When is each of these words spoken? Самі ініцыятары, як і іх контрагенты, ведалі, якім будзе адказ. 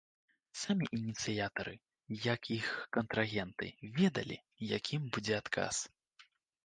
Самі 0.59 0.85
ініцыятары, 0.99 1.73
як 2.31 2.41
і 2.49 2.57
іх 2.63 2.69
контрагенты, 2.97 3.67
ведалі, 4.01 4.37
якім 4.77 5.01
будзе 5.19 5.33
адказ. 5.43 5.75